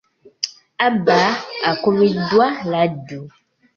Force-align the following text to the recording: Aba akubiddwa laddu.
Aba 0.87 1.21
akubiddwa 1.71 2.47
laddu. 2.71 3.21